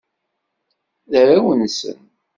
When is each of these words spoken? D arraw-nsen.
D 1.11 1.13
arraw-nsen. 1.21 1.99